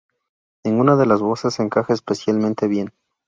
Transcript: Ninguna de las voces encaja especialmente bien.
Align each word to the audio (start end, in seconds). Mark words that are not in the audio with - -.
Ninguna 0.63 0.95
de 0.95 1.05
las 1.05 1.21
voces 1.21 1.59
encaja 1.59 1.93
especialmente 1.93 2.67
bien. 2.67 2.91